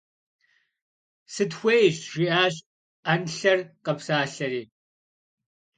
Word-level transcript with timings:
–Сытхуейщ!– 1.33 1.95
жиӀащ 2.13 2.55
Ӏэнлъэр 3.03 3.59
къэпсалъэри. 3.83 4.63